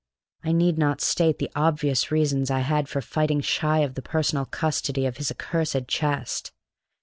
I 0.43 0.51
need 0.51 0.79
not 0.79 0.99
state 0.99 1.37
the 1.37 1.51
obvious 1.55 2.09
reasons 2.09 2.49
I 2.49 2.61
had 2.61 2.89
for 2.89 3.01
fighting 3.01 3.39
shy 3.39 3.81
of 3.81 3.93
the 3.93 4.01
personal 4.01 4.45
custody 4.45 5.05
of 5.05 5.17
his 5.17 5.29
accursed 5.29 5.87
chest. 5.87 6.51